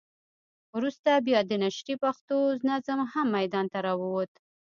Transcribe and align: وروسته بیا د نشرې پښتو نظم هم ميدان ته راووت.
وروسته 0.75 1.11
بیا 1.27 1.39
د 1.45 1.51
نشرې 1.63 1.95
پښتو 2.03 2.37
نظم 2.67 2.99
هم 3.13 3.27
ميدان 3.37 3.65
ته 3.73 3.79
راووت. 3.85 4.31